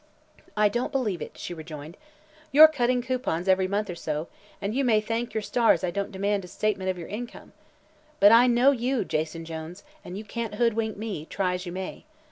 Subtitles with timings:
[0.57, 1.95] "I don't believe it," she rejoined.
[2.51, 6.11] "You're cutting coupons every month or so, and you may thank your stars I don't
[6.11, 7.53] demand a statement of your income.
[8.19, 12.05] But I know you, Jason Jones, and you can't hoodwink me, try as you may.